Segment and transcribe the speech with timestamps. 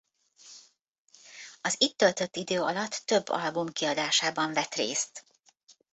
[1.61, 5.25] Az itt töltött idő alatt több album kiadásában vett részt.